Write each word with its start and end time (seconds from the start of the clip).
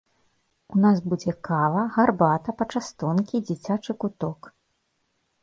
У 0.77 0.77
нас 0.85 1.01
будзе 1.11 1.33
кава, 1.47 1.83
гарбата, 1.97 2.49
пачастункі, 2.63 3.35
дзіцячы 3.51 3.91
куток. 4.07 4.53